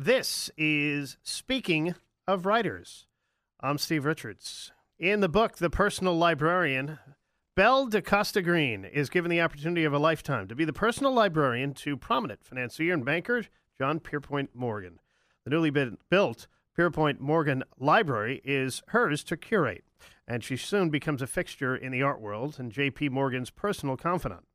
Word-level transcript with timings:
This 0.00 0.48
is 0.56 1.16
Speaking 1.24 1.96
of 2.28 2.46
Writers. 2.46 3.08
I'm 3.58 3.78
Steve 3.78 4.04
Richards. 4.04 4.70
In 4.96 5.18
the 5.18 5.28
book, 5.28 5.56
The 5.56 5.70
Personal 5.70 6.16
Librarian, 6.16 7.00
Belle 7.56 7.86
da 7.86 8.00
Costa 8.00 8.40
Greene 8.40 8.84
is 8.84 9.10
given 9.10 9.28
the 9.28 9.40
opportunity 9.40 9.84
of 9.84 9.92
a 9.92 9.98
lifetime 9.98 10.46
to 10.46 10.54
be 10.54 10.64
the 10.64 10.72
personal 10.72 11.12
librarian 11.12 11.74
to 11.74 11.96
prominent 11.96 12.44
financier 12.44 12.94
and 12.94 13.04
banker 13.04 13.42
John 13.76 13.98
Pierpont 13.98 14.50
Morgan. 14.54 15.00
The 15.42 15.50
newly 15.50 15.72
built 16.08 16.46
Pierpont 16.76 17.20
Morgan 17.20 17.64
Library 17.76 18.40
is 18.44 18.84
hers 18.90 19.24
to 19.24 19.36
curate, 19.36 19.82
and 20.28 20.44
she 20.44 20.56
soon 20.56 20.90
becomes 20.90 21.22
a 21.22 21.26
fixture 21.26 21.74
in 21.74 21.90
the 21.90 22.02
art 22.02 22.20
world 22.20 22.54
and 22.60 22.70
J.P. 22.70 23.08
Morgan's 23.08 23.50
personal 23.50 23.96
confidant. 23.96 24.46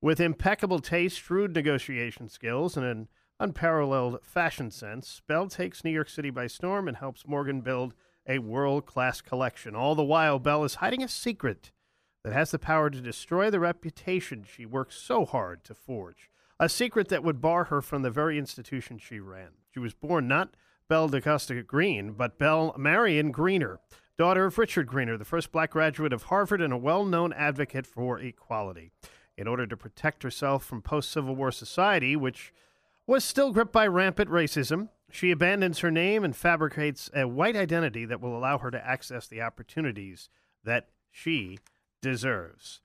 With 0.00 0.20
impeccable 0.20 0.78
taste, 0.78 1.20
shrewd 1.20 1.54
negotiation 1.54 2.30
skills, 2.30 2.78
and 2.78 2.86
an 2.86 3.08
unparalleled 3.38 4.20
fashion 4.22 4.70
sense, 4.70 5.20
Belle 5.26 5.48
takes 5.48 5.84
New 5.84 5.90
York 5.90 6.08
City 6.08 6.30
by 6.30 6.46
storm 6.46 6.88
and 6.88 6.96
helps 6.96 7.26
Morgan 7.26 7.60
build 7.60 7.94
a 8.28 8.38
world 8.38 8.86
class 8.86 9.20
collection. 9.20 9.74
All 9.74 9.94
the 9.94 10.02
while, 10.02 10.38
Belle 10.38 10.64
is 10.64 10.76
hiding 10.76 11.02
a 11.02 11.08
secret 11.08 11.72
that 12.24 12.32
has 12.32 12.50
the 12.50 12.58
power 12.58 12.90
to 12.90 13.00
destroy 13.00 13.50
the 13.50 13.60
reputation 13.60 14.44
she 14.44 14.66
worked 14.66 14.94
so 14.94 15.24
hard 15.24 15.62
to 15.64 15.74
forge. 15.74 16.28
A 16.58 16.68
secret 16.68 17.08
that 17.08 17.22
would 17.22 17.40
bar 17.40 17.64
her 17.64 17.82
from 17.82 18.02
the 18.02 18.10
very 18.10 18.38
institution 18.38 18.98
she 18.98 19.20
ran. 19.20 19.50
She 19.72 19.78
was 19.78 19.94
born 19.94 20.26
not 20.26 20.54
Belle 20.88 21.08
da 21.08 21.20
Costa 21.20 21.62
Greene, 21.62 22.12
but 22.12 22.38
Belle 22.38 22.74
Marion 22.78 23.30
Greener, 23.30 23.78
daughter 24.16 24.46
of 24.46 24.56
Richard 24.56 24.86
Greener, 24.86 25.18
the 25.18 25.24
first 25.24 25.52
black 25.52 25.70
graduate 25.70 26.12
of 26.12 26.24
Harvard 26.24 26.62
and 26.62 26.72
a 26.72 26.78
well 26.78 27.04
known 27.04 27.32
advocate 27.32 27.86
for 27.86 28.18
equality. 28.18 28.90
In 29.36 29.46
order 29.46 29.66
to 29.66 29.76
protect 29.76 30.22
herself 30.22 30.64
from 30.64 30.80
post 30.80 31.10
Civil 31.10 31.36
War 31.36 31.52
society, 31.52 32.16
which 32.16 32.54
was 33.06 33.24
still 33.24 33.52
gripped 33.52 33.72
by 33.72 33.86
rampant 33.86 34.30
racism, 34.30 34.88
she 35.10 35.30
abandons 35.30 35.78
her 35.78 35.90
name 35.90 36.24
and 36.24 36.34
fabricates 36.34 37.08
a 37.14 37.28
white 37.28 37.56
identity 37.56 38.04
that 38.04 38.20
will 38.20 38.36
allow 38.36 38.58
her 38.58 38.70
to 38.70 38.86
access 38.86 39.26
the 39.26 39.40
opportunities 39.40 40.28
that 40.64 40.88
she 41.10 41.58
deserves. 42.02 42.80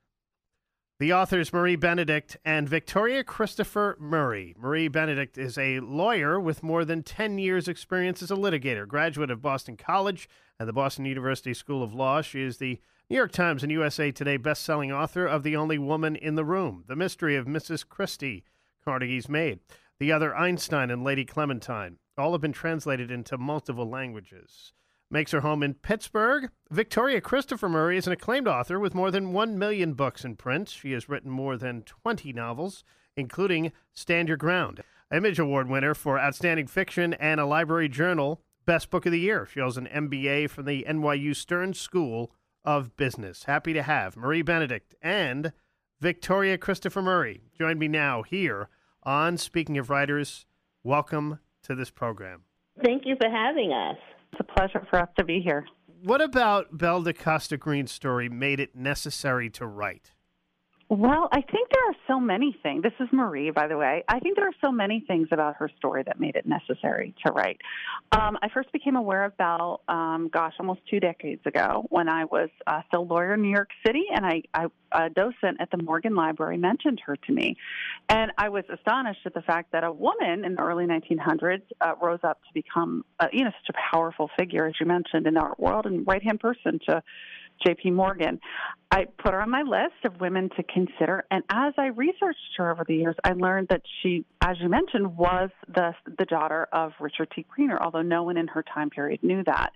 The 1.00 1.14
authors 1.14 1.52
Marie 1.52 1.76
Benedict 1.76 2.38
and 2.46 2.70
Victoria 2.70 3.24
Christopher 3.24 3.98
Murray. 4.00 4.54
Marie 4.56 4.88
Benedict 4.88 5.36
is 5.36 5.58
a 5.58 5.80
lawyer 5.80 6.40
with 6.40 6.62
more 6.62 6.86
than 6.86 7.02
10 7.02 7.40
years' 7.40 7.68
experience 7.68 8.22
as 8.22 8.30
a 8.30 8.36
litigator, 8.36 8.88
graduate 8.88 9.32
of 9.32 9.42
Boston 9.42 9.78
College 9.78 10.30
and 10.60 10.70
the 10.70 10.74
Boston 10.74 11.06
University 11.06 11.56
School 11.56 11.82
of 11.82 11.96
Law. 11.96 12.22
She 12.22 12.44
is 12.44 12.58
the 12.58 12.80
New 13.10 13.16
York 13.16 13.32
Times 13.32 13.64
and 13.64 13.72
USA 13.72 14.12
Today 14.12 14.38
best-selling 14.38 14.92
author 14.92 15.26
of 15.26 15.42
The 15.42 15.56
Only 15.56 15.80
Woman 15.80 16.16
in 16.16 16.36
the 16.36 16.46
Room, 16.46 16.84
The 16.88 16.96
Mystery 16.96 17.36
of 17.36 17.48
Mrs. 17.48 17.84
Christie, 17.88 18.44
Carnegie's 18.86 19.28
Maid, 19.28 19.60
The 20.02 20.12
Other 20.12 20.36
Einstein 20.36 20.90
and 20.90 21.04
Lady 21.04 21.24
Clementine. 21.24 22.00
All 22.18 22.32
have 22.32 22.42
been 22.42 22.54
translated 22.54 23.12
into 23.12 23.38
multiple 23.38 23.88
languages 23.88 24.74
makes 25.12 25.32
her 25.32 25.42
home 25.42 25.62
in 25.62 25.76
Pittsburgh. 25.76 26.50
Victoria 26.72 27.22
Christopher 27.22 27.70
Murray 27.70 27.98
is 27.98 28.08
an 28.08 28.14
acclaimed 28.14 28.48
author 28.48 28.80
with 28.80 28.96
more 28.96 29.12
than 29.12 29.32
1 29.32 29.60
million 29.60 29.94
books 29.94 30.26
in 30.26 30.38
print. 30.38 30.70
She 30.70 30.94
has 30.94 31.08
written 31.08 31.30
more 31.30 31.56
than 31.56 31.84
20 31.84 32.34
novels, 32.34 32.84
including 33.16 33.74
Stand 33.94 34.28
Your 34.28 34.38
Ground, 34.38 34.82
Image 35.14 35.38
Award 35.38 35.70
winner 35.70 35.94
for 35.94 36.18
Outstanding 36.18 36.66
Fiction 36.66 37.14
and 37.14 37.40
a 37.40 37.46
Library 37.46 37.88
Journal 37.88 38.42
Best 38.66 38.90
Book 38.90 39.06
of 39.06 39.12
the 39.12 39.20
Year. 39.20 39.46
She 39.46 39.60
holds 39.60 39.78
an 39.78 39.86
MBA 39.86 40.50
from 40.50 40.66
the 40.66 40.84
NYU 40.90 41.36
Stern 41.36 41.76
School 41.76 42.32
of 42.66 42.98
Business. 42.98 43.44
Happy 43.44 43.74
to 43.74 43.84
have 43.84 44.18
Marie 44.18 44.42
Benedict 44.42 44.96
and 45.00 45.54
Victoria 46.00 46.58
Christopher 46.58 47.04
Murray 47.04 47.44
join 47.56 47.78
me 47.78 47.88
now 47.88 48.24
here 48.24 48.68
on 49.04 49.38
Speaking 49.38 49.78
of 49.78 49.90
Writers. 49.90 50.46
Welcome 50.84 51.40
to 51.64 51.76
this 51.76 51.90
program. 51.90 52.44
Thank 52.84 53.04
you 53.06 53.16
for 53.20 53.30
having 53.30 53.72
us. 53.72 53.98
It's 54.32 54.42
a 54.42 54.44
pleasure 54.56 54.86
for 54.90 55.00
us 55.00 55.10
to 55.18 55.26
be 55.26 55.42
here. 55.42 55.66
What 56.04 56.22
about 56.22 56.78
Belle 56.78 57.04
da 57.04 57.14
Costa 57.14 57.58
Greene's 57.58 57.92
story 57.92 58.30
made 58.30 58.60
it 58.60 58.76
necessary 58.76 59.50
to 59.52 59.68
write? 59.68 60.12
Well, 60.92 61.30
I 61.32 61.40
think 61.40 61.70
there 61.70 61.86
are 61.88 61.96
so 62.06 62.20
many 62.20 62.54
things. 62.62 62.84
This 62.84 62.92
is 63.00 63.08
Marie, 63.14 63.50
by 63.50 63.70
the 63.70 63.78
way. 63.78 64.04
I 64.10 64.20
think 64.20 64.36
there 64.36 64.46
are 64.46 64.60
so 64.60 64.74
many 64.74 65.00
things 65.08 65.30
about 65.32 65.56
her 65.56 65.70
story 65.78 66.04
that 66.04 66.20
made 66.20 66.36
it 66.36 66.46
necessary 66.46 67.16
to 67.26 67.32
write. 67.32 67.60
Um, 68.12 68.38
I 68.42 68.50
first 68.54 68.74
became 68.74 68.98
aware 68.98 69.24
of 69.24 69.38
Belle, 69.38 69.80
um, 69.88 70.30
gosh, 70.34 70.52
almost 70.60 70.82
two 70.90 71.00
decades 71.00 71.40
ago 71.46 71.86
when 71.88 72.10
I 72.10 72.26
was 72.26 72.50
uh, 72.68 72.82
still 72.90 73.08
lawyer 73.08 73.36
in 73.36 73.42
New 73.42 73.54
York 73.54 73.70
City, 73.88 74.04
and 74.14 74.26
I, 74.26 74.42
I, 74.54 74.66
a 74.92 75.10
docent 75.10 75.62
at 75.62 75.72
the 75.72 75.82
Morgan 75.82 76.14
Library 76.14 76.58
mentioned 76.58 77.02
her 77.06 77.16
to 77.16 77.32
me. 77.32 77.56
And 78.10 78.34
I 78.38 78.50
was 78.50 78.66
astonished 78.70 79.22
at 79.26 79.34
the 79.34 79.44
fact 79.44 79.72
that 79.72 79.86
a 79.86 79.92
woman 79.94 80.44
in 80.44 80.56
the 80.56 80.62
early 80.62 80.88
1900s 80.88 81.62
uh, 81.80 81.94
rose 82.02 82.20
up 82.24 82.42
to 82.42 82.54
become, 82.54 83.06
uh, 83.18 83.28
you 83.32 83.46
know, 83.46 83.52
such 83.66 83.74
a 83.74 83.96
powerful 83.96 84.30
figure, 84.38 84.68
as 84.68 84.74
you 84.78 84.86
mentioned, 84.86 85.26
in 85.26 85.36
the 85.36 85.40
art 85.40 85.58
world 85.58 85.86
and 85.86 86.06
right 86.06 86.22
hand 86.22 86.42
person 86.42 86.82
to 86.90 87.02
JP 87.66 87.94
Morgan. 87.94 88.40
I 88.92 89.06
put 89.24 89.34
her 89.34 89.42
on 89.42 89.50
my 89.50 89.62
list 89.62 90.04
of 90.04 90.20
women 90.20 90.50
to 90.58 90.64
consider, 90.64 91.24
and 91.32 91.44
as 91.50 91.74
I 91.78 91.88
researched 91.88 92.58
her 92.58 92.72
over 92.72 92.84
the 92.86 92.96
years, 92.96 93.16
I 93.24 93.34
learned 93.34 93.70
that 93.70 93.82
she, 94.02 94.26
as 94.42 94.58
you 94.60 94.70
mentioned, 94.70 95.18
was 95.18 95.50
the 95.68 95.94
the 96.18 96.26
daughter 96.26 96.68
of 96.74 96.92
Richard 97.00 97.32
T. 97.34 97.46
Greener, 97.50 97.82
although 97.82 98.02
no 98.02 98.24
one 98.24 98.38
in 98.38 98.48
her 98.48 98.64
time 98.64 98.90
period 98.90 99.24
knew 99.24 99.44
that. 99.46 99.72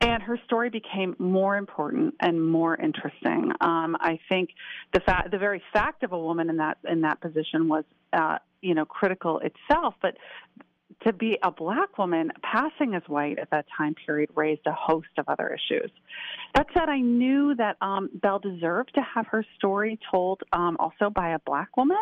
And 0.00 0.22
her 0.22 0.38
story 0.44 0.70
became 0.70 1.14
more 1.18 1.56
important 1.56 2.14
and 2.20 2.44
more 2.44 2.76
interesting. 2.76 3.52
Um, 3.60 3.96
I 4.00 4.18
think 4.28 4.50
the 4.92 5.00
fact, 5.00 5.30
the 5.30 5.38
very 5.38 5.62
fact 5.72 6.02
of 6.02 6.12
a 6.12 6.18
woman 6.18 6.50
in 6.50 6.56
that 6.58 6.78
in 6.86 7.00
that 7.02 7.20
position 7.20 7.68
was, 7.68 7.84
uh, 8.12 8.38
you 8.60 8.74
know, 8.74 8.84
critical 8.84 9.40
itself. 9.40 9.94
But 10.02 10.16
to 11.02 11.12
be 11.12 11.38
a 11.42 11.50
black 11.50 11.98
woman 11.98 12.30
passing 12.42 12.94
as 12.94 13.02
white 13.06 13.38
at 13.38 13.50
that 13.50 13.66
time 13.76 13.94
period 14.06 14.30
raised 14.34 14.66
a 14.66 14.72
host 14.72 15.08
of 15.18 15.28
other 15.28 15.48
issues. 15.54 15.90
That 16.54 16.66
said, 16.72 16.88
I 16.88 17.00
knew 17.00 17.54
that 17.56 17.76
um, 17.80 18.10
Belle 18.14 18.38
deserved 18.38 18.92
to 18.94 19.02
have 19.02 19.26
her 19.26 19.44
story 19.56 19.98
told 20.10 20.42
um, 20.52 20.76
also 20.78 21.10
by 21.10 21.30
a 21.30 21.38
black 21.40 21.76
woman. 21.76 21.96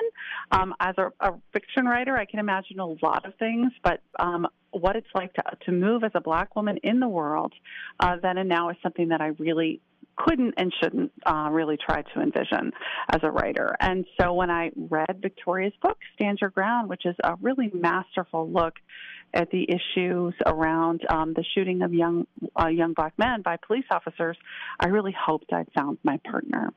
Um, 0.50 0.75
as 0.81 0.94
a, 0.98 1.10
a, 1.20 1.34
fiction 1.53 1.87
writer, 1.87 2.16
I 2.16 2.26
can 2.26 2.38
imagine 2.38 2.78
a 2.78 2.87
lot 2.87 3.25
of 3.25 3.34
things, 3.37 3.72
but 3.82 4.00
um, 4.19 4.47
what 4.72 4.97
it's 4.97 5.09
like 5.14 5.32
to, 5.34 5.43
to 5.66 5.72
move 5.72 6.04
as 6.04 6.12
a 6.14 6.20
black 6.20 6.54
woman 6.56 6.78
in 6.82 7.00
the 7.00 7.09
world 7.09 7.53
uh, 8.00 8.16
then 8.22 8.38
and 8.38 8.49
now 8.49 8.70
is 8.70 8.76
something 8.82 9.09
that 9.09 9.20
I 9.20 9.28
really 9.38 9.81
couldn't 10.16 10.54
and 10.56 10.72
shouldn't 10.82 11.12
uh, 11.26 11.48
really 11.50 11.76
try 11.76 12.02
to 12.02 12.20
envision 12.20 12.72
as 13.12 13.20
a 13.22 13.30
writer. 13.30 13.74
And 13.80 14.04
so 14.20 14.32
when 14.32 14.50
I 14.50 14.70
read 14.76 15.20
Victoria's 15.20 15.72
book, 15.82 15.98
Stand 16.14 16.38
Your 16.40 16.50
Ground, 16.50 16.88
which 16.88 17.06
is 17.06 17.16
a 17.24 17.34
really 17.40 17.70
masterful 17.72 18.50
look 18.50 18.74
at 19.34 19.50
the 19.50 19.66
issues 19.68 20.34
around 20.44 21.00
um, 21.08 21.32
the 21.34 21.44
shooting 21.54 21.82
of 21.82 21.94
young 21.94 22.26
uh, 22.60 22.66
young 22.66 22.92
black 22.92 23.14
men 23.18 23.42
by 23.42 23.56
police 23.66 23.86
officers, 23.90 24.36
I 24.78 24.88
really 24.88 25.14
hoped 25.18 25.52
I'd 25.52 25.68
found 25.74 25.98
my 26.02 26.18
partner. 26.28 26.72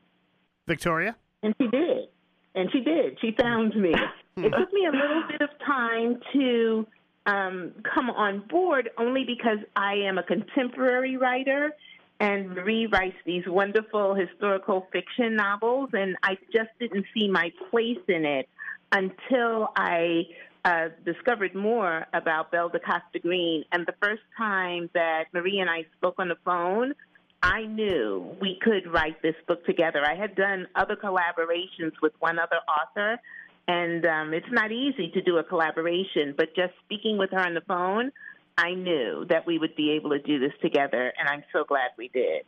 Victoria? 0.66 1.16
And 1.42 1.54
she 1.60 1.68
did. 1.68 2.08
And 2.54 2.70
she 2.72 2.80
did. 2.80 3.18
She 3.20 3.36
found 3.38 3.76
me. 3.76 3.90
it 4.38 4.50
took 4.58 4.72
me 4.72 4.86
a 4.86 4.90
little 4.90 5.24
bit 5.28 5.42
of 5.42 5.50
time 5.64 6.20
to 6.32 6.86
um, 7.26 7.72
come 7.94 8.08
on 8.08 8.42
board 8.48 8.90
only 8.98 9.24
because 9.24 9.58
I 9.74 9.94
am 10.08 10.16
a 10.16 10.22
contemporary 10.22 11.16
writer 11.16 11.72
and 12.18 12.50
Marie 12.50 12.86
writes 12.86 13.16
these 13.26 13.44
wonderful 13.46 14.14
historical 14.14 14.86
fiction 14.92 15.36
novels, 15.36 15.90
and 15.92 16.16
I 16.22 16.36
just 16.52 16.70
didn't 16.80 17.04
see 17.14 17.28
my 17.28 17.52
place 17.70 17.98
in 18.08 18.24
it 18.24 18.48
until 18.92 19.68
I 19.76 20.22
uh, 20.64 20.88
discovered 21.04 21.54
more 21.54 22.06
about 22.14 22.50
Belle 22.50 22.70
da 22.70 22.78
Costa 22.78 23.18
Greene. 23.20 23.64
And 23.70 23.86
the 23.86 23.94
first 24.02 24.22
time 24.36 24.88
that 24.94 25.24
Marie 25.32 25.58
and 25.58 25.68
I 25.68 25.84
spoke 25.98 26.14
on 26.18 26.28
the 26.28 26.38
phone, 26.44 26.94
I 27.42 27.66
knew 27.66 28.34
we 28.40 28.58
could 28.62 28.90
write 28.90 29.20
this 29.22 29.36
book 29.46 29.64
together. 29.66 30.02
I 30.04 30.14
had 30.14 30.34
done 30.34 30.66
other 30.74 30.96
collaborations 30.96 31.92
with 32.00 32.12
one 32.18 32.38
other 32.38 32.60
author, 32.66 33.20
and 33.68 34.06
um, 34.06 34.32
it's 34.32 34.50
not 34.50 34.72
easy 34.72 35.10
to 35.10 35.22
do 35.22 35.36
a 35.38 35.44
collaboration, 35.44 36.34
but 36.36 36.56
just 36.56 36.72
speaking 36.84 37.18
with 37.18 37.30
her 37.30 37.40
on 37.40 37.54
the 37.54 37.60
phone, 37.60 38.10
I 38.58 38.74
knew 38.74 39.26
that 39.28 39.46
we 39.46 39.58
would 39.58 39.76
be 39.76 39.92
able 39.92 40.10
to 40.10 40.18
do 40.18 40.38
this 40.38 40.52
together, 40.62 41.12
and 41.18 41.28
I'm 41.28 41.44
so 41.52 41.64
glad 41.64 41.90
we 41.98 42.08
did. 42.08 42.44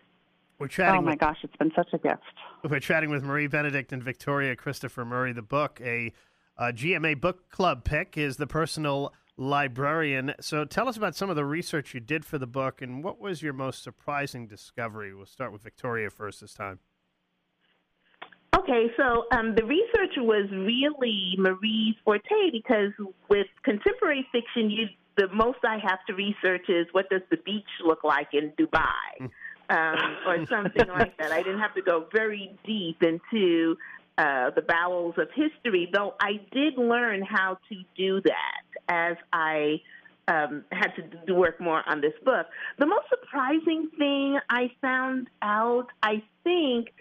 We're 0.58 0.68
chatting. 0.68 1.00
Oh 1.00 1.02
my 1.02 1.12
with, 1.12 1.20
gosh, 1.20 1.38
it's 1.42 1.56
been 1.56 1.72
such 1.76 1.88
a 1.92 1.98
gift. 1.98 2.22
We're 2.68 2.80
chatting 2.80 3.10
with 3.10 3.22
Marie 3.22 3.46
Benedict 3.46 3.92
and 3.92 4.02
Victoria 4.02 4.56
Christopher 4.56 5.04
Murray. 5.04 5.32
The 5.32 5.42
book, 5.42 5.80
a, 5.84 6.12
a 6.56 6.72
GMA 6.72 7.20
book 7.20 7.50
club 7.50 7.84
pick, 7.84 8.16
is 8.16 8.38
the 8.38 8.46
personal 8.46 9.12
librarian. 9.36 10.34
So 10.40 10.64
tell 10.64 10.88
us 10.88 10.96
about 10.96 11.14
some 11.14 11.30
of 11.30 11.36
the 11.36 11.44
research 11.44 11.94
you 11.94 12.00
did 12.00 12.24
for 12.24 12.38
the 12.38 12.46
book, 12.46 12.82
and 12.82 13.04
what 13.04 13.20
was 13.20 13.42
your 13.42 13.52
most 13.52 13.82
surprising 13.82 14.46
discovery? 14.46 15.14
We'll 15.14 15.26
start 15.26 15.52
with 15.52 15.62
Victoria 15.62 16.10
first 16.10 16.40
this 16.40 16.54
time. 16.54 16.80
Okay, 18.58 18.86
so 18.96 19.24
um, 19.32 19.54
the 19.54 19.64
research 19.64 20.14
was 20.16 20.48
really 20.50 21.36
Marie's 21.38 21.94
forte 22.04 22.50
because 22.50 22.92
with 23.28 23.46
contemporary 23.62 24.26
fiction, 24.32 24.70
you 24.70 24.86
the 25.18 25.28
most 25.34 25.58
I 25.64 25.78
have 25.78 25.98
to 26.06 26.14
research 26.14 26.66
is 26.68 26.86
what 26.92 27.10
does 27.10 27.22
the 27.30 27.36
beach 27.38 27.68
look 27.84 28.04
like 28.04 28.28
in 28.32 28.52
Dubai, 28.52 29.28
um, 29.68 30.16
or 30.26 30.46
something 30.48 30.88
like 30.88 31.18
that. 31.18 31.32
I 31.32 31.42
didn't 31.42 31.60
have 31.60 31.74
to 31.74 31.82
go 31.82 32.06
very 32.12 32.56
deep 32.64 33.02
into 33.02 33.76
uh, 34.16 34.50
the 34.50 34.62
bowels 34.62 35.16
of 35.18 35.28
history, 35.34 35.90
though 35.92 36.14
I 36.20 36.40
did 36.52 36.78
learn 36.78 37.22
how 37.22 37.58
to 37.68 37.74
do 37.96 38.20
that 38.22 38.62
as 38.88 39.16
I 39.32 39.80
um, 40.28 40.64
had 40.70 40.94
to 40.96 41.02
do 41.26 41.34
work 41.34 41.60
more 41.60 41.82
on 41.88 42.00
this 42.00 42.14
book. 42.24 42.46
The 42.78 42.86
most 42.86 43.06
surprising 43.08 43.90
thing 43.98 44.38
I 44.48 44.70
found 44.80 45.28
out, 45.42 45.86
I 46.02 46.22
think, 46.44 46.92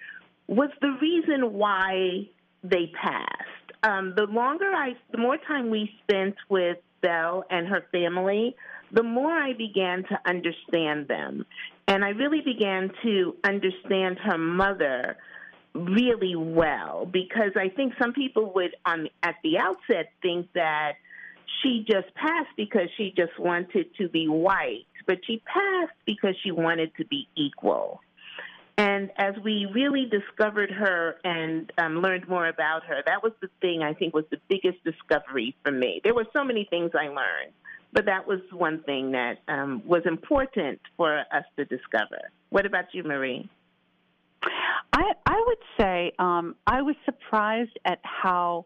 was 0.47 0.69
the 0.81 0.97
reason 1.01 1.53
why 1.53 2.29
they 2.63 2.91
passed. 2.99 3.43
Um, 3.83 4.13
the 4.15 4.23
longer 4.23 4.65
I, 4.65 4.95
the 5.11 5.19
more 5.19 5.37
time 5.37 5.69
we 5.69 5.91
spent 6.03 6.35
with 6.49 6.77
And 7.03 7.67
her 7.67 7.85
family, 7.91 8.55
the 8.91 9.03
more 9.03 9.31
I 9.31 9.53
began 9.53 10.03
to 10.03 10.19
understand 10.25 11.07
them. 11.07 11.45
And 11.87 12.03
I 12.03 12.09
really 12.09 12.41
began 12.41 12.91
to 13.03 13.35
understand 13.43 14.17
her 14.19 14.37
mother 14.37 15.17
really 15.73 16.35
well 16.35 17.05
because 17.05 17.51
I 17.55 17.69
think 17.69 17.93
some 18.01 18.13
people 18.13 18.51
would, 18.55 18.75
on 18.85 19.09
at 19.23 19.35
the 19.43 19.57
outset, 19.57 20.11
think 20.21 20.51
that 20.53 20.93
she 21.61 21.85
just 21.87 22.13
passed 22.15 22.49
because 22.57 22.89
she 22.97 23.13
just 23.15 23.37
wanted 23.39 23.93
to 23.95 24.09
be 24.09 24.27
white, 24.27 24.85
but 25.05 25.19
she 25.25 25.41
passed 25.45 25.93
because 26.05 26.35
she 26.43 26.51
wanted 26.51 26.91
to 26.97 27.05
be 27.05 27.27
equal. 27.35 28.01
And 28.77 29.09
as 29.17 29.33
we 29.43 29.65
really 29.73 30.05
discovered 30.05 30.69
her 30.71 31.15
and 31.23 31.71
um, 31.79 32.01
learned 32.01 32.27
more 32.27 32.47
about 32.47 32.83
her, 32.85 33.01
that 33.07 33.23
was 33.23 33.31
the 33.41 33.49
thing 33.59 33.81
I 33.81 33.93
think 33.93 34.13
was 34.13 34.25
the 34.29 34.39
biggest 34.47 34.83
discovery 34.83 35.55
for 35.63 35.71
me. 35.71 35.99
There 36.03 36.13
were 36.13 36.27
so 36.31 36.43
many 36.43 36.65
things 36.69 36.91
I 36.93 37.07
learned, 37.07 37.53
but 37.91 38.05
that 38.05 38.27
was 38.27 38.39
one 38.51 38.83
thing 38.83 39.11
that 39.11 39.39
um, 39.47 39.81
was 39.83 40.03
important 40.05 40.79
for 40.95 41.19
us 41.31 41.45
to 41.57 41.65
discover. 41.65 42.19
What 42.49 42.67
about 42.67 42.85
you, 42.93 43.03
Marie? 43.03 43.49
I, 44.93 45.13
I 45.25 45.43
would 45.47 45.57
say 45.79 46.11
um, 46.19 46.55
I 46.67 46.83
was 46.83 46.95
surprised 47.03 47.77
at 47.83 47.99
how 48.03 48.65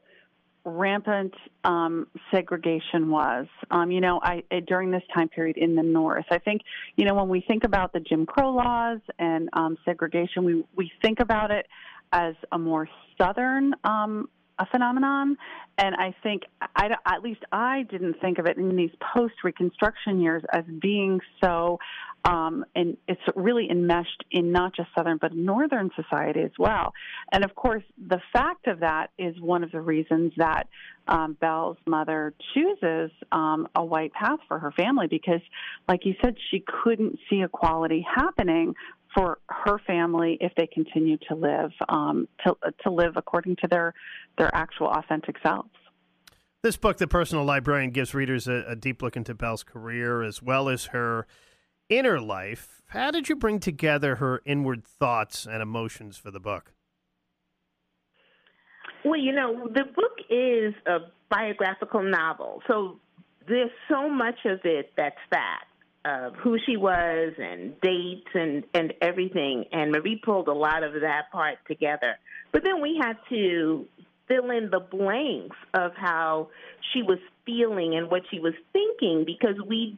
rampant 0.64 1.34
um, 1.64 2.08
segregation 2.32 3.10
was. 3.10 3.48
Um, 3.70 3.92
you 3.92 4.02
know, 4.02 4.20
I 4.24 4.44
during 4.68 4.92
this 4.92 5.04
time 5.14 5.30
period 5.30 5.58
in 5.58 5.76
the 5.76 5.84
North, 5.84 6.26
I 6.32 6.38
think 6.38 6.62
you 6.96 7.06
know 7.06 7.16
when 7.16 7.30
we 7.30 7.44
think 7.48 7.64
about 7.64 7.94
the 7.94 8.00
Jim 8.00 8.26
Crow 8.26 8.52
laws 8.54 9.00
and 9.20 9.50
um, 9.54 9.78
segregation, 9.86 10.44
we 10.44 10.64
we 10.76 10.92
think 11.02 11.20
about 11.20 11.52
it 11.52 11.68
as 12.14 12.36
a 12.52 12.58
more 12.58 12.88
Southern 13.18 13.74
um, 13.84 14.28
a 14.62 14.66
phenomenon. 14.68 15.38
And 15.78 15.96
I 15.96 16.14
think, 16.22 16.44
I, 16.76 16.90
at 17.06 17.24
least 17.24 17.42
I 17.52 17.84
didn't 17.90 18.22
think 18.22 18.38
of 18.38 18.46
it 18.46 18.58
in 18.58 18.76
these 18.76 18.92
post 19.14 19.34
Reconstruction 19.44 20.22
years 20.22 20.44
as 20.54 20.64
being 20.82 21.20
so, 21.44 21.80
um, 22.24 22.66
and 22.76 22.98
it's 23.08 23.22
really 23.36 23.68
enmeshed 23.70 24.24
in 24.32 24.52
not 24.52 24.76
just 24.76 24.90
Southern 24.96 25.18
but 25.18 25.34
Northern 25.34 25.90
society 25.96 26.42
as 26.42 26.52
well. 26.60 26.94
And 27.32 27.44
of 27.44 27.56
course, 27.56 27.84
the 27.98 28.22
fact 28.32 28.68
of 28.68 28.82
that 28.82 29.10
is 29.18 29.40
one 29.40 29.64
of 29.64 29.72
the 29.72 29.82
reasons 29.82 30.34
that 30.38 30.68
um, 31.08 31.36
Belle's 31.40 31.78
mother 31.88 32.34
chooses 32.54 33.12
um, 33.32 33.68
a 33.76 33.84
white 33.84 34.14
path 34.14 34.40
for 34.48 34.60
her 34.60 34.72
family 34.72 35.08
because, 35.08 35.42
like 35.88 36.06
you 36.06 36.14
said, 36.24 36.36
she 36.52 36.64
couldn't 36.84 37.18
see 37.30 37.42
equality 37.42 38.06
happening 38.08 38.76
for 39.16 39.40
her 39.50 39.78
family 39.80 40.38
if 40.40 40.54
they 40.56 40.68
continue 40.68 41.18
to 41.28 41.36
live 41.36 41.72
um, 41.90 42.28
to 42.46 42.56
to 42.84 42.92
live 42.92 43.18
according 43.18 43.56
to 43.58 43.68
their 43.68 43.94
their 44.38 44.54
actual 44.56 44.88
authentic 44.88 45.36
selves. 45.44 45.70
This 46.64 46.78
book, 46.78 46.98
The 46.98 47.08
Personal 47.08 47.44
Librarian, 47.44 47.90
gives 47.90 48.14
readers 48.14 48.48
a, 48.48 48.64
a 48.68 48.76
deep 48.76 49.02
look 49.02 49.18
into 49.18 49.34
Belle's 49.34 49.64
career 49.64 50.22
as 50.22 50.44
well 50.44 50.70
as 50.70 50.86
her 50.86 51.26
inner 51.92 52.20
life. 52.20 52.82
How 52.88 53.12
did 53.12 53.30
you 53.30 53.36
bring 53.36 53.60
together 53.60 54.16
her 54.16 54.42
inward 54.46 54.84
thoughts 54.84 55.46
and 55.46 55.62
emotions 55.62 56.18
for 56.18 56.32
the 56.32 56.40
book? 56.40 56.74
Well, 59.04 59.20
you 59.20 59.34
know, 59.34 59.68
the 59.68 59.84
book 59.84 60.18
is 60.30 60.74
a 60.86 61.12
biographical 61.30 62.04
novel, 62.04 62.62
so 62.68 63.00
there's 63.48 63.72
so 63.90 64.10
much 64.10 64.40
of 64.46 64.60
it 64.64 64.94
that's 64.96 65.16
that 65.32 65.64
of 66.04 66.34
who 66.36 66.58
she 66.66 66.78
was 66.78 67.34
and 67.38 67.80
dates 67.82 68.28
and 68.34 68.64
and 68.74 68.92
everything 69.02 69.66
and 69.72 69.92
Marie 69.92 70.20
pulled 70.24 70.48
a 70.48 70.54
lot 70.54 70.84
of 70.84 70.94
that 70.94 71.32
part 71.32 71.60
together. 71.68 72.16
But 72.52 72.64
then 72.64 72.82
we 72.82 73.00
had 73.00 73.18
to 73.30 73.86
fill 74.28 74.50
in 74.50 74.70
the 74.72 74.80
blanks 74.80 75.58
of 75.74 75.92
how 75.96 76.50
she 76.92 77.04
was 77.04 77.20
feeling 77.46 77.96
and 77.96 78.10
what 78.10 78.24
she 78.32 78.40
was 78.40 78.54
thinking 78.74 79.26
because 79.26 79.56
we 79.68 79.98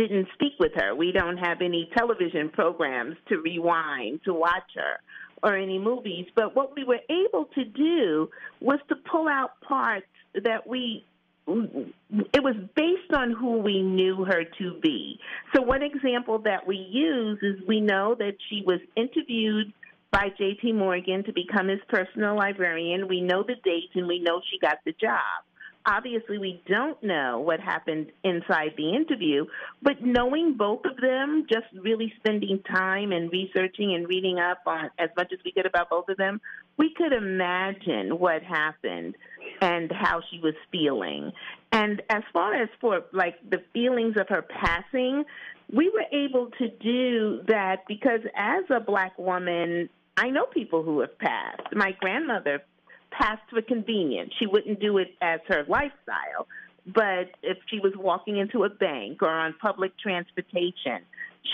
didn't 0.00 0.28
speak 0.34 0.52
with 0.58 0.72
her. 0.74 0.94
We 0.94 1.12
don't 1.12 1.36
have 1.36 1.58
any 1.60 1.90
television 1.96 2.50
programs 2.50 3.16
to 3.28 3.38
rewind 3.38 4.20
to 4.24 4.34
watch 4.34 4.70
her 4.74 5.00
or 5.42 5.56
any 5.56 5.78
movies. 5.78 6.26
But 6.34 6.54
what 6.54 6.74
we 6.76 6.84
were 6.84 7.00
able 7.08 7.46
to 7.54 7.64
do 7.64 8.28
was 8.60 8.78
to 8.88 8.96
pull 9.10 9.28
out 9.28 9.60
parts 9.60 10.06
that 10.34 10.66
we 10.66 11.04
it 11.46 12.42
was 12.44 12.54
based 12.76 13.12
on 13.12 13.32
who 13.32 13.58
we 13.58 13.82
knew 13.82 14.24
her 14.24 14.44
to 14.58 14.80
be. 14.80 15.18
So, 15.54 15.62
one 15.62 15.82
example 15.82 16.38
that 16.44 16.66
we 16.66 16.76
use 16.76 17.38
is 17.42 17.66
we 17.66 17.80
know 17.80 18.14
that 18.18 18.34
she 18.48 18.62
was 18.64 18.78
interviewed 18.96 19.72
by 20.12 20.28
J.P. 20.38 20.72
Morgan 20.72 21.24
to 21.24 21.32
become 21.32 21.68
his 21.68 21.80
personal 21.88 22.36
librarian. 22.36 23.08
We 23.08 23.20
know 23.20 23.42
the 23.42 23.56
date 23.64 23.90
and 23.94 24.06
we 24.06 24.20
know 24.20 24.40
she 24.50 24.58
got 24.60 24.78
the 24.84 24.92
job. 24.92 25.42
Obviously, 25.86 26.36
we 26.38 26.62
don't 26.68 27.02
know 27.02 27.40
what 27.40 27.58
happened 27.58 28.12
inside 28.22 28.74
the 28.76 28.94
interview, 28.94 29.46
but 29.82 30.02
knowing 30.02 30.54
both 30.56 30.84
of 30.84 30.96
them, 30.98 31.46
just 31.50 31.66
really 31.74 32.12
spending 32.18 32.62
time 32.62 33.12
and 33.12 33.32
researching 33.32 33.94
and 33.94 34.06
reading 34.06 34.38
up 34.38 34.58
on 34.66 34.90
as 34.98 35.08
much 35.16 35.32
as 35.32 35.38
we 35.44 35.52
could 35.52 35.64
about 35.64 35.88
both 35.88 36.08
of 36.08 36.18
them, 36.18 36.40
we 36.76 36.92
could 36.94 37.12
imagine 37.12 38.18
what 38.18 38.42
happened 38.42 39.14
and 39.62 39.90
how 39.90 40.20
she 40.30 40.38
was 40.40 40.54
feeling. 40.70 41.32
And 41.72 42.02
as 42.10 42.22
far 42.32 42.54
as 42.54 42.68
for 42.80 43.04
like 43.12 43.36
the 43.48 43.62
feelings 43.72 44.16
of 44.18 44.28
her 44.28 44.42
passing, 44.42 45.24
we 45.72 45.88
were 45.90 46.06
able 46.12 46.50
to 46.58 46.68
do 46.68 47.42
that 47.48 47.86
because 47.86 48.20
as 48.36 48.64
a 48.70 48.80
black 48.80 49.18
woman, 49.18 49.88
I 50.16 50.28
know 50.28 50.44
people 50.46 50.82
who 50.82 51.00
have 51.00 51.18
passed. 51.18 51.74
My 51.74 51.92
grandmother 52.00 52.62
passed 53.10 53.42
for 53.50 53.62
convenience. 53.62 54.32
She 54.38 54.46
wouldn't 54.46 54.80
do 54.80 54.98
it 54.98 55.08
as 55.20 55.40
her 55.48 55.64
lifestyle. 55.68 56.46
But 56.86 57.30
if 57.42 57.58
she 57.68 57.78
was 57.78 57.92
walking 57.96 58.38
into 58.38 58.64
a 58.64 58.68
bank 58.68 59.22
or 59.22 59.28
on 59.28 59.54
public 59.60 59.98
transportation, 59.98 61.02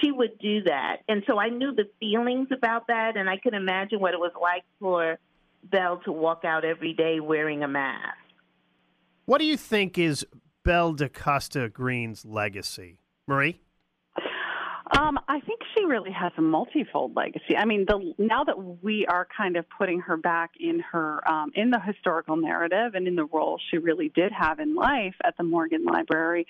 she 0.01 0.11
would 0.13 0.39
do 0.39 0.63
that. 0.65 0.99
And 1.09 1.23
so 1.27 1.39
I 1.39 1.49
knew 1.49 1.75
the 1.75 1.89
feelings 2.01 2.49
about 2.53 2.87
that, 2.89 3.17
and 3.17 3.29
I 3.29 3.37
could 3.37 3.55
imagine 3.55 4.01
what 4.01 4.15
it 4.15 4.21
was 4.21 4.33
like 4.41 4.65
for 4.81 5.19
Belle 5.65 6.01
to 6.05 6.13
walk 6.13 6.45
out 6.45 6.65
every 6.65 6.93
day 6.93 7.21
wearing 7.21 7.63
a 7.63 7.69
mask. 7.69 8.17
What 9.25 9.39
do 9.39 9.45
you 9.45 9.57
think 9.57 9.99
is 9.99 10.25
Belle 10.65 10.93
da 10.93 11.09
Costa 11.09 11.69
Greene's 11.69 12.25
legacy? 12.25 13.01
Marie? 13.27 13.61
Um, 14.93 15.19
I 15.27 15.41
think 15.41 15.61
she 15.77 15.85
really 15.85 16.13
has 16.13 16.31
a 16.39 16.43
multifold 16.43 17.17
legacy. 17.17 17.57
I 17.57 17.65
mean, 17.65 17.87
the, 17.89 18.15
now 18.19 18.45
that 18.45 18.57
we 18.83 19.05
are 19.07 19.27
kind 19.37 19.57
of 19.57 19.65
putting 19.77 20.01
her 20.01 20.17
back 20.17 20.53
in 20.61 20.81
her 20.93 21.29
um, 21.29 21.51
in 21.57 21.71
the 21.71 21.81
historical 21.81 22.37
narrative 22.37 22.95
and 22.95 23.09
in 23.09 23.17
the 23.17 23.25
role 23.25 23.59
she 23.71 23.79
really 23.79 24.11
did 24.15 24.31
have 24.31 24.61
in 24.61 24.77
life 24.77 25.15
at 25.25 25.37
the 25.37 25.43
Morgan 25.43 25.85
Library, 25.85 26.47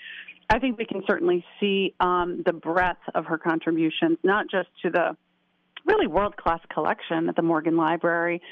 I 0.50 0.58
think 0.58 0.76
we 0.76 0.84
can 0.84 1.02
certainly 1.06 1.44
see 1.60 1.94
um, 1.98 2.42
the 2.44 2.52
breadth 2.52 3.00
of 3.14 3.24
her 3.24 3.38
contributions, 3.38 4.18
not 4.22 4.50
just 4.50 4.68
to 4.82 4.90
the 4.90 5.16
really 5.86 6.06
world 6.06 6.36
class 6.36 6.60
collection 6.72 7.30
at 7.30 7.36
the 7.36 7.42
Morgan 7.42 7.76
Library, 7.76 8.42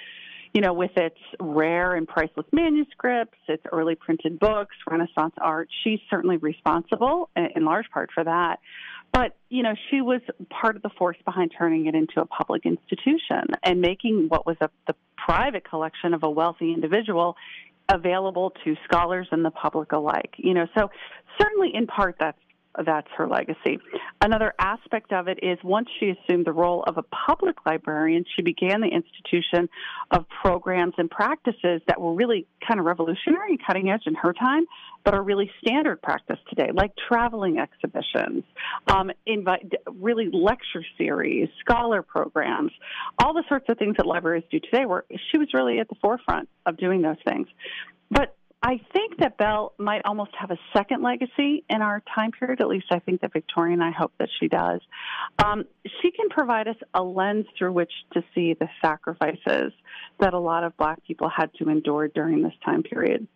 you 0.55 0.61
know, 0.61 0.73
with 0.73 0.93
its 0.97 1.19
rare 1.41 1.95
and 1.95 2.07
priceless 2.07 2.47
manuscripts, 2.53 3.37
its 3.49 3.65
early 3.73 3.97
printed 3.97 4.39
books, 4.39 4.77
Renaissance 4.89 5.35
art. 5.41 5.69
She's 5.83 5.99
certainly 6.09 6.37
responsible 6.37 7.29
in 7.37 7.65
large 7.65 7.91
part 7.93 8.11
for 8.15 8.25
that. 8.25 8.61
But, 9.13 9.37
you 9.49 9.63
know, 9.63 9.75
she 9.91 10.01
was 10.01 10.21
part 10.51 10.77
of 10.77 10.83
the 10.83 10.91
force 10.91 11.17
behind 11.25 11.53
turning 11.57 11.87
it 11.87 11.95
into 11.95 12.21
a 12.21 12.27
public 12.27 12.67
institution 12.67 13.47
and 13.63 13.81
making 13.81 14.27
what 14.29 14.45
was 14.45 14.57
a, 14.61 14.71
the 14.87 14.95
private 15.17 15.69
collection 15.69 16.15
of 16.15 16.25
a 16.25 16.31
wealthy 16.31 16.73
individual 16.73 17.37
available 17.89 18.53
to 18.65 18.77
scholars 18.85 19.29
and 19.31 19.45
the 19.45 19.51
public 19.51 19.93
alike. 19.93 20.35
You 20.37 20.55
know, 20.55 20.67
so 20.77 20.91
certainly 21.41 21.71
in 21.75 21.87
part 21.87 22.17
that's 22.19 22.39
that's 22.85 23.09
her 23.17 23.29
legacy. 23.29 23.79
Another 24.21 24.53
aspect 24.59 25.13
of 25.13 25.29
it 25.29 25.39
is 25.43 25.59
once 25.63 25.89
she 26.01 26.11
assumed 26.11 26.47
the 26.47 26.53
role 26.53 26.83
of 26.87 26.99
a 26.99 27.03
public 27.03 27.57
librarian, 27.67 28.25
she 28.35 28.43
began 28.43 28.81
the 28.81 28.89
institution 28.89 29.69
of 30.11 30.27
programs 30.43 30.95
and 30.99 31.11
practices 31.11 31.81
that 31.87 32.01
were 32.01 32.15
really 32.15 32.47
kind 32.67 32.81
of 32.81 32.87
revolutionary 32.87 33.51
and 33.51 33.61
cutting 33.65 33.91
edge 33.91 34.03
in 34.07 34.15
her 34.15 34.33
time, 34.33 34.65
but 35.05 35.15
are 35.15 35.23
really 35.23 35.51
standard 35.65 36.01
practice 36.03 36.39
today, 36.49 36.71
like 36.73 36.93
traveling 37.09 37.59
exhibitions, 37.59 38.45
um, 38.89 39.11
invite, 39.27 39.73
really 40.01 40.29
lecture 40.33 40.85
series, 40.99 41.49
scholar 41.61 42.03
programs, 42.03 42.73
all 43.23 43.35
the 43.35 43.45
sorts 43.49 43.67
of 43.69 43.79
things 43.79 43.97
that 43.97 44.07
libraries 44.07 44.45
do 44.51 44.59
today. 44.61 44.87
Where 44.87 45.05
she 45.31 45.39
was 45.39 45.49
really 45.55 45.79
at 45.79 45.89
the 45.89 45.97
forefront 46.01 46.49
of 46.67 46.77
doing 46.77 47.03
those 47.03 47.17
things. 47.27 47.47
But 48.11 48.37
I 48.67 48.81
think 48.95 49.19
that 49.19 49.37
Belle 49.37 49.75
might 49.77 50.01
almost 50.07 50.31
have 50.41 50.51
a 50.51 50.57
second 50.73 51.03
legacy 51.03 51.63
in 51.69 51.83
our 51.83 52.03
time 52.15 52.31
period. 52.33 52.63
At 52.63 52.69
least 52.69 52.87
I 52.91 52.99
think 52.99 53.21
that 53.21 53.35
Victorian. 53.35 53.83
I 53.83 53.91
hope 53.91 54.13
that 54.19 54.31
she 54.41 54.49
does. 54.49 54.81
Um, 55.45 55.65
she 56.01 56.11
can 56.11 56.31
provide 56.31 56.67
us 56.67 56.77
a 56.95 57.03
lens 57.03 57.45
through 57.59 57.75
which 57.75 57.93
to 58.15 58.25
see 58.35 58.55
the 58.55 58.71
sacrifices 58.81 59.75
that 60.19 60.33
a 60.33 60.39
lot 60.39 60.65
of 60.65 60.75
Black 60.79 61.05
people 61.05 61.29
had 61.29 61.53
to 61.59 61.69
endure 61.69 62.09
during 62.09 62.43
this 62.43 62.55
time 62.65 62.83
period. 62.83 63.29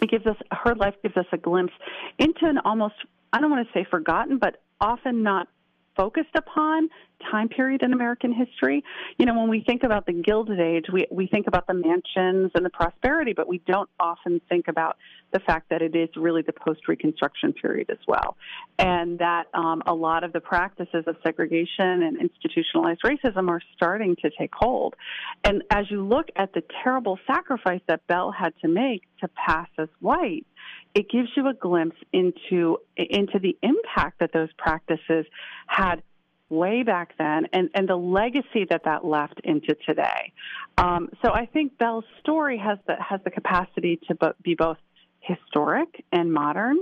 It 0.00 0.10
gives 0.10 0.26
us 0.26 0.36
her 0.50 0.74
life 0.74 0.94
gives 1.02 1.18
us 1.18 1.26
a 1.30 1.36
glimpse 1.36 1.74
into 2.18 2.46
an 2.46 2.56
almost 2.64 2.94
I 3.34 3.42
don't 3.42 3.50
want 3.50 3.66
to 3.66 3.72
say 3.74 3.86
forgotten, 3.90 4.38
but 4.38 4.62
often 4.80 5.22
not 5.22 5.46
focused 5.94 6.34
upon 6.34 6.88
time 7.30 7.48
period 7.48 7.82
in 7.82 7.92
American 7.92 8.32
history. 8.32 8.84
You 9.18 9.26
know, 9.26 9.38
when 9.38 9.48
we 9.48 9.62
think 9.66 9.82
about 9.82 10.06
the 10.06 10.12
Gilded 10.12 10.60
Age, 10.60 10.86
we, 10.92 11.06
we 11.10 11.26
think 11.26 11.46
about 11.46 11.66
the 11.66 11.74
mansions 11.74 12.50
and 12.54 12.64
the 12.64 12.70
prosperity, 12.70 13.32
but 13.32 13.48
we 13.48 13.58
don't 13.66 13.88
often 13.98 14.40
think 14.48 14.68
about 14.68 14.96
the 15.32 15.40
fact 15.40 15.70
that 15.70 15.82
it 15.82 15.96
is 15.96 16.08
really 16.16 16.42
the 16.42 16.52
post 16.52 16.86
Reconstruction 16.86 17.52
period 17.52 17.90
as 17.90 17.98
well. 18.06 18.36
And 18.78 19.18
that 19.18 19.44
um, 19.52 19.82
a 19.86 19.94
lot 19.94 20.24
of 20.24 20.32
the 20.32 20.40
practices 20.40 21.04
of 21.06 21.16
segregation 21.24 22.02
and 22.02 22.20
institutionalized 22.20 23.00
racism 23.04 23.48
are 23.48 23.60
starting 23.74 24.16
to 24.22 24.30
take 24.38 24.54
hold. 24.54 24.94
And 25.42 25.62
as 25.70 25.90
you 25.90 26.04
look 26.04 26.26
at 26.36 26.52
the 26.52 26.62
terrible 26.82 27.18
sacrifice 27.26 27.80
that 27.88 28.06
Belle 28.06 28.32
had 28.32 28.54
to 28.62 28.68
make 28.68 29.02
to 29.20 29.28
pass 29.28 29.68
as 29.78 29.88
white, 30.00 30.46
it 30.94 31.10
gives 31.10 31.28
you 31.36 31.48
a 31.48 31.54
glimpse 31.54 31.96
into 32.12 32.78
into 32.96 33.38
the 33.40 33.56
impact 33.62 34.20
that 34.20 34.32
those 34.32 34.48
practices 34.56 35.26
had 35.66 36.02
way 36.50 36.82
back 36.82 37.14
then 37.18 37.46
and, 37.52 37.70
and 37.74 37.88
the 37.88 37.96
legacy 37.96 38.66
that 38.70 38.82
that 38.84 39.04
left 39.04 39.40
into 39.44 39.74
today. 39.86 40.32
Um, 40.78 41.08
so 41.24 41.32
I 41.32 41.46
think 41.46 41.78
Belle's 41.78 42.04
story 42.20 42.58
has 42.58 42.78
the, 42.86 42.96
has 43.02 43.20
the 43.24 43.30
capacity 43.30 43.98
to 44.08 44.34
be 44.42 44.54
both 44.54 44.78
historic 45.20 46.04
and 46.12 46.32
modern, 46.32 46.76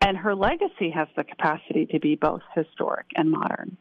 and 0.00 0.16
her 0.16 0.34
legacy 0.34 0.90
has 0.90 1.08
the 1.16 1.24
capacity 1.24 1.86
to 1.86 1.98
be 1.98 2.14
both 2.14 2.42
historic 2.54 3.06
and 3.16 3.30
modern. 3.30 3.76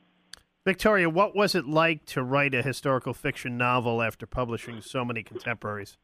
Victoria, 0.66 1.10
what 1.10 1.36
was 1.36 1.56
it 1.56 1.66
like 1.66 2.06
to 2.06 2.24
write 2.24 2.54
a 2.54 2.62
historical 2.62 3.14
fiction 3.14 3.58
novel 3.58 4.02
after 4.02 4.26
publishing 4.26 4.82
so 4.82 5.06
many 5.06 5.24
contemporaries? 5.24 5.98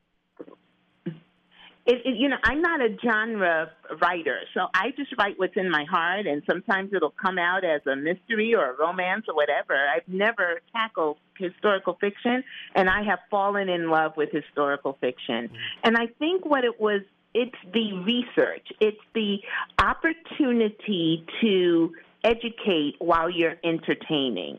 It, 1.85 2.01
it, 2.03 2.17
you 2.17 2.29
know, 2.29 2.37
I'm 2.43 2.61
not 2.61 2.81
a 2.81 2.89
genre 3.03 3.69
writer, 4.01 4.39
so 4.53 4.61
I 4.73 4.91
just 4.97 5.15
write 5.19 5.35
what's 5.37 5.55
in 5.55 5.69
my 5.69 5.85
heart, 5.89 6.25
and 6.25 6.41
sometimes 6.49 6.91
it'll 6.93 7.13
come 7.21 7.37
out 7.37 7.63
as 7.63 7.81
a 7.85 7.95
mystery 7.95 8.55
or 8.55 8.71
a 8.71 8.77
romance 8.77 9.25
or 9.27 9.35
whatever. 9.35 9.75
I've 9.75 10.07
never 10.07 10.61
tackled 10.73 11.17
historical 11.37 11.95
fiction, 12.01 12.43
and 12.73 12.89
I 12.89 13.03
have 13.03 13.19
fallen 13.29 13.69
in 13.69 13.89
love 13.89 14.13
with 14.17 14.29
historical 14.31 14.97
fiction. 14.99 15.47
Mm-hmm. 15.47 15.55
And 15.83 15.97
I 15.97 16.07
think 16.17 16.43
what 16.43 16.63
it 16.63 16.81
was, 16.81 17.01
it's 17.35 17.55
the 17.71 17.93
research, 17.93 18.67
it's 18.79 18.97
the 19.13 19.37
opportunity 19.77 21.25
to 21.41 21.91
educate 22.23 22.95
while 22.97 23.29
you're 23.29 23.57
entertaining. 23.63 24.57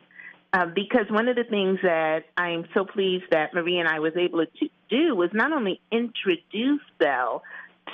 Uh, 0.57 0.65
because 0.65 1.05
one 1.11 1.29
of 1.29 1.37
the 1.37 1.45
things 1.45 1.79
that 1.83 2.21
I'm 2.39 2.65
so 2.73 2.87
pleased 2.87 3.25
that 3.31 3.53
Marie 3.53 3.79
and 3.79 3.87
I 3.87 3.99
was 3.99 4.15
able 4.17 4.39
to 4.39 4.69
do 4.89 5.15
was 5.15 5.29
not 5.35 5.53
only 5.53 5.83
introduce 5.93 6.81
Belle 6.99 7.43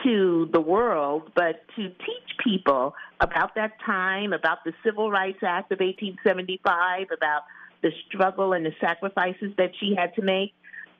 to 0.04 0.48
the 0.52 0.60
world, 0.60 1.32
but 1.34 1.66
to 1.74 1.88
teach 1.88 2.38
people 2.44 2.94
about 3.18 3.56
that 3.56 3.72
time, 3.84 4.32
about 4.32 4.58
the 4.64 4.72
Civil 4.84 5.10
Rights 5.10 5.40
Act 5.42 5.72
of 5.72 5.80
1875, 5.80 7.08
about 7.12 7.42
the 7.82 7.90
struggle 8.06 8.52
and 8.52 8.64
the 8.64 8.74
sacrifices 8.80 9.52
that 9.58 9.72
she 9.80 9.96
had 9.98 10.14
to 10.14 10.22
make. 10.22 10.54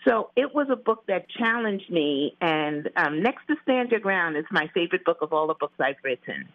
So 0.04 0.30
it 0.34 0.52
was 0.52 0.66
a 0.68 0.74
book 0.74 1.04
that 1.06 1.26
challenged 1.30 1.88
me, 1.88 2.36
and 2.40 2.90
um, 2.96 3.22
Next 3.22 3.46
to 3.46 3.54
Stand 3.62 3.92
Your 3.92 4.00
Ground 4.00 4.36
is 4.36 4.46
my 4.50 4.68
favorite 4.74 5.04
book 5.04 5.18
of 5.22 5.32
all 5.32 5.46
the 5.46 5.54
books 5.54 5.76
I've 5.78 5.94
written. 6.02 6.48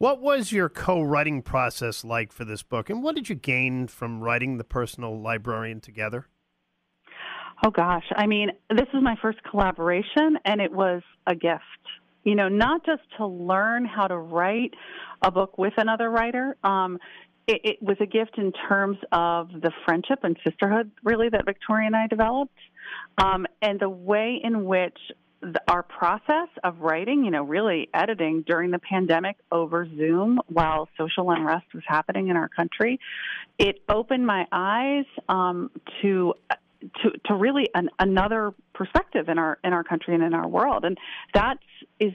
What 0.00 0.22
was 0.22 0.50
your 0.50 0.70
co-writing 0.70 1.42
process 1.42 2.06
like 2.06 2.32
for 2.32 2.46
this 2.46 2.62
book, 2.62 2.88
and 2.88 3.02
what 3.02 3.14
did 3.14 3.28
you 3.28 3.34
gain 3.34 3.86
from 3.86 4.22
writing 4.22 4.56
the 4.56 4.64
personal 4.64 5.20
librarian 5.20 5.82
together? 5.82 6.26
Oh 7.62 7.68
gosh, 7.68 8.06
I 8.16 8.26
mean, 8.26 8.48
this 8.70 8.86
was 8.94 9.02
my 9.02 9.14
first 9.20 9.40
collaboration, 9.50 10.38
and 10.46 10.58
it 10.58 10.72
was 10.72 11.02
a 11.26 11.34
gift. 11.34 11.60
You 12.24 12.34
know, 12.34 12.48
not 12.48 12.86
just 12.86 13.02
to 13.18 13.26
learn 13.26 13.84
how 13.84 14.06
to 14.06 14.16
write 14.16 14.72
a 15.20 15.30
book 15.30 15.58
with 15.58 15.74
another 15.76 16.08
writer. 16.08 16.56
Um, 16.64 16.98
it, 17.46 17.60
it 17.62 17.82
was 17.82 17.98
a 18.00 18.06
gift 18.06 18.38
in 18.38 18.52
terms 18.70 18.96
of 19.12 19.50
the 19.52 19.70
friendship 19.84 20.20
and 20.22 20.34
sisterhood, 20.48 20.90
really, 21.04 21.28
that 21.28 21.44
Victoria 21.44 21.88
and 21.88 21.96
I 21.96 22.06
developed, 22.06 22.56
um, 23.22 23.46
and 23.60 23.78
the 23.78 23.90
way 23.90 24.40
in 24.42 24.64
which 24.64 24.96
our 25.68 25.82
process 25.82 26.48
of 26.64 26.80
writing, 26.80 27.24
you 27.24 27.30
know, 27.30 27.42
really 27.42 27.88
editing 27.94 28.42
during 28.42 28.70
the 28.70 28.78
pandemic 28.78 29.36
over 29.50 29.86
Zoom 29.96 30.40
while 30.48 30.88
social 30.98 31.30
unrest 31.30 31.66
was 31.72 31.82
happening 31.86 32.28
in 32.28 32.36
our 32.36 32.48
country, 32.48 33.00
it 33.58 33.80
opened 33.88 34.26
my 34.26 34.46
eyes 34.52 35.06
um, 35.28 35.70
to 36.02 36.34
to 37.02 37.10
to 37.26 37.34
really 37.34 37.68
an, 37.74 37.90
another 37.98 38.52
perspective 38.74 39.28
in 39.28 39.38
our 39.38 39.58
in 39.64 39.72
our 39.72 39.84
country 39.84 40.14
and 40.14 40.22
in 40.22 40.34
our 40.34 40.48
world, 40.48 40.84
and 40.84 40.98
that 41.34 41.58
is 41.98 42.12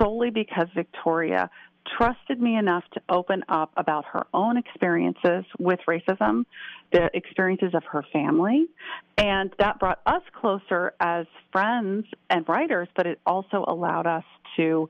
solely 0.00 0.30
because 0.30 0.68
Victoria 0.74 1.50
trusted 1.96 2.40
me 2.40 2.56
enough 2.56 2.84
to 2.92 3.00
open 3.08 3.42
up 3.48 3.72
about 3.76 4.04
her 4.12 4.26
own 4.34 4.56
experiences 4.56 5.44
with 5.58 5.80
racism, 5.88 6.44
the 6.92 7.10
experiences 7.14 7.74
of 7.74 7.82
her 7.84 8.04
family, 8.12 8.66
and 9.16 9.52
that 9.58 9.78
brought 9.78 10.00
us 10.06 10.22
closer 10.40 10.94
as 11.00 11.26
friends 11.52 12.06
and 12.30 12.48
writers, 12.48 12.88
but 12.96 13.06
it 13.06 13.20
also 13.26 13.64
allowed 13.66 14.06
us 14.06 14.24
to 14.56 14.88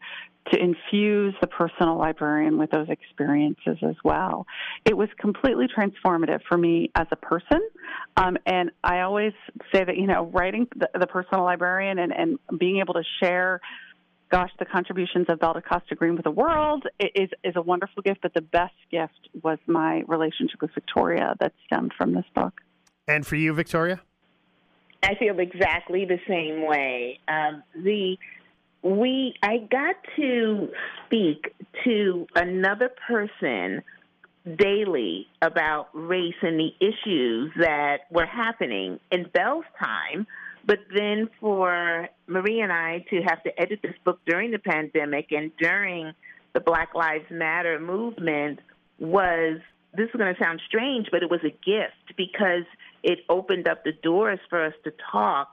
to 0.52 0.58
infuse 0.58 1.34
the 1.40 1.46
personal 1.46 1.98
librarian 1.98 2.56
with 2.56 2.70
those 2.70 2.88
experiences 2.88 3.76
as 3.82 3.96
well. 4.02 4.46
It 4.84 4.96
was 4.96 5.08
completely 5.18 5.66
transformative 5.66 6.40
for 6.48 6.56
me 6.56 6.90
as 6.94 7.06
a 7.10 7.16
person. 7.16 7.60
Um, 8.16 8.38
and 8.46 8.70
I 8.82 9.00
always 9.00 9.32
say 9.74 9.84
that, 9.84 9.96
you 9.96 10.06
know, 10.06 10.30
writing 10.32 10.66
the, 10.74 10.88
the 10.98 11.06
personal 11.06 11.44
librarian 11.44 11.98
and, 11.98 12.12
and 12.12 12.38
being 12.58 12.78
able 12.78 12.94
to 12.94 13.04
share 13.22 13.60
gosh, 14.30 14.50
the 14.58 14.64
contributions 14.64 15.26
of 15.28 15.40
Belle 15.40 15.54
da 15.54 15.60
Costa 15.60 15.94
Greene 15.94 16.14
with 16.14 16.24
the 16.24 16.30
world 16.30 16.84
is 17.00 17.30
is 17.44 17.54
a 17.56 17.62
wonderful 17.62 18.02
gift. 18.02 18.20
But 18.22 18.34
the 18.34 18.40
best 18.40 18.74
gift 18.90 19.28
was 19.42 19.58
my 19.66 20.02
relationship 20.06 20.60
with 20.60 20.72
Victoria 20.74 21.34
that 21.40 21.52
stemmed 21.66 21.92
from 21.96 22.14
this 22.14 22.24
book. 22.34 22.60
And 23.06 23.26
for 23.26 23.36
you, 23.36 23.54
Victoria, 23.54 24.00
I 25.02 25.14
feel 25.14 25.38
exactly 25.38 26.04
the 26.04 26.18
same 26.28 26.66
way. 26.66 27.20
Um, 27.28 27.62
the 27.74 28.16
we 28.82 29.34
I 29.42 29.58
got 29.70 29.96
to 30.16 30.68
speak 31.06 31.54
to 31.84 32.26
another 32.34 32.90
person 33.06 33.82
daily 34.56 35.26
about 35.42 35.88
race 35.92 36.34
and 36.42 36.58
the 36.58 36.70
issues 36.80 37.52
that 37.58 37.98
were 38.10 38.26
happening 38.26 38.98
in 39.10 39.26
Belle's 39.32 39.64
time 39.78 40.26
but 40.68 40.80
then 40.94 41.30
for 41.40 42.08
Marie 42.26 42.60
and 42.60 42.70
I 42.70 43.02
to 43.08 43.22
have 43.22 43.42
to 43.44 43.60
edit 43.60 43.80
this 43.82 43.94
book 44.04 44.20
during 44.26 44.50
the 44.50 44.58
pandemic 44.58 45.32
and 45.32 45.50
during 45.56 46.12
the 46.52 46.60
Black 46.60 46.94
Lives 46.94 47.24
Matter 47.30 47.80
movement 47.80 48.60
was 48.98 49.60
this 49.96 50.10
is 50.10 50.14
going 50.16 50.32
to 50.34 50.40
sound 50.40 50.60
strange, 50.68 51.08
but 51.10 51.22
it 51.22 51.30
was 51.30 51.40
a 51.42 51.50
gift 51.50 52.16
because 52.18 52.64
it 53.02 53.20
opened 53.30 53.66
up 53.66 53.82
the 53.82 53.92
doors 54.02 54.38
for 54.50 54.66
us 54.66 54.74
to 54.84 54.92
talk 55.10 55.52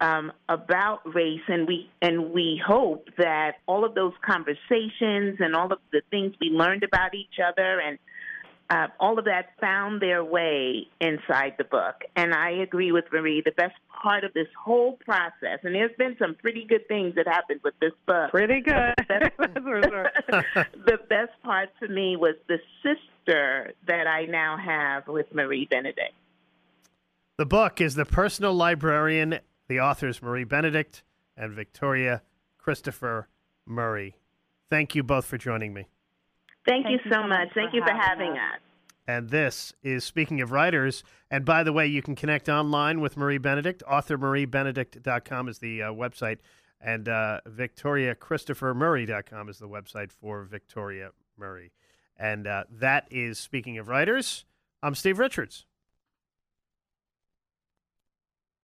um, 0.00 0.32
about 0.48 1.14
race, 1.14 1.46
and 1.46 1.68
we 1.68 1.88
and 2.02 2.32
we 2.32 2.60
hope 2.66 3.08
that 3.18 3.56
all 3.66 3.84
of 3.84 3.94
those 3.94 4.14
conversations 4.26 5.36
and 5.38 5.54
all 5.54 5.72
of 5.72 5.78
the 5.92 6.02
things 6.10 6.34
we 6.40 6.48
learned 6.48 6.82
about 6.82 7.14
each 7.14 7.38
other 7.38 7.80
and 7.80 7.98
uh, 8.70 8.86
all 9.00 9.18
of 9.18 9.24
that 9.24 9.46
found 9.60 10.00
their 10.00 10.24
way 10.24 10.86
inside 11.00 11.54
the 11.58 11.64
book. 11.64 12.04
And 12.14 12.32
I 12.32 12.50
agree 12.50 12.92
with 12.92 13.04
Marie. 13.12 13.42
The 13.44 13.50
best 13.50 13.74
part 14.02 14.22
of 14.22 14.32
this 14.32 14.46
whole 14.58 14.96
process, 15.04 15.58
and 15.64 15.74
there's 15.74 15.94
been 15.98 16.16
some 16.18 16.36
pretty 16.36 16.64
good 16.64 16.86
things 16.86 17.16
that 17.16 17.26
happened 17.26 17.60
with 17.64 17.74
this 17.80 17.92
book. 18.06 18.30
Pretty 18.30 18.60
good. 18.60 18.94
the 19.08 20.98
best 21.08 21.32
part 21.42 21.70
for 21.78 21.88
me 21.88 22.16
was 22.16 22.36
the 22.48 22.58
sister 22.82 23.72
that 23.86 24.06
I 24.06 24.26
now 24.26 24.56
have 24.56 25.08
with 25.08 25.26
Marie 25.34 25.66
Benedict. 25.68 26.14
The 27.36 27.46
book 27.46 27.80
is 27.80 27.96
The 27.96 28.04
Personal 28.04 28.54
Librarian. 28.54 29.40
The 29.68 29.80
authors 29.80 30.22
Marie 30.22 30.44
Benedict 30.44 31.02
and 31.36 31.52
Victoria 31.52 32.22
Christopher 32.58 33.28
Murray. 33.66 34.16
Thank 34.68 34.94
you 34.94 35.02
both 35.02 35.24
for 35.24 35.38
joining 35.38 35.72
me. 35.72 35.86
Thank, 36.66 36.86
Thank 36.86 37.04
you 37.04 37.10
so 37.10 37.26
much. 37.26 37.48
Thank 37.54 37.74
you 37.74 37.82
for 37.82 37.92
having 37.92 38.32
us. 38.32 38.54
us. 38.54 38.60
And 39.06 39.30
this 39.30 39.72
is 39.82 40.04
speaking 40.04 40.40
of 40.40 40.52
writers. 40.52 41.02
And 41.30 41.44
by 41.44 41.64
the 41.64 41.72
way, 41.72 41.86
you 41.86 42.02
can 42.02 42.14
connect 42.14 42.48
online 42.48 43.00
with 43.00 43.16
Marie 43.16 43.38
Benedict. 43.38 43.82
AuthorMarieBenedict.com 43.90 45.48
is 45.48 45.58
the 45.58 45.82
uh, 45.82 45.92
website. 45.92 46.38
And 46.80 47.08
uh, 47.08 47.40
VictoriaChristopherMurray.com 47.48 49.48
is 49.48 49.58
the 49.58 49.68
website 49.68 50.12
for 50.12 50.44
Victoria 50.44 51.10
Murray. 51.36 51.72
And 52.16 52.46
uh, 52.46 52.64
that 52.70 53.06
is 53.10 53.38
Speaking 53.38 53.78
of 53.78 53.88
Writers. 53.88 54.44
I'm 54.82 54.94
Steve 54.94 55.18
Richards. 55.18 55.66